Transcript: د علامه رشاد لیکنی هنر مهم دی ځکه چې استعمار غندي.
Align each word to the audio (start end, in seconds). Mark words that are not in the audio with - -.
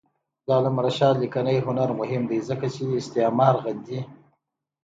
د 0.45 0.47
علامه 0.57 0.81
رشاد 0.85 1.15
لیکنی 1.23 1.57
هنر 1.67 1.89
مهم 1.99 2.23
دی 2.29 2.39
ځکه 2.49 2.65
چې 2.75 2.81
استعمار 3.01 3.55
غندي. 3.63 3.99